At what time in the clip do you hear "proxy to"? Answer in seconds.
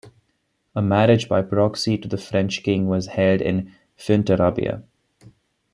1.43-2.07